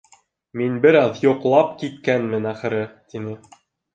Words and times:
—Мин 0.61 0.79
бер 0.85 0.97
аҙ 1.01 1.19
йоҡлап 1.25 1.77
киткәнмен, 1.83 2.47
ахыры,— 2.53 2.83
тине. 3.13 3.37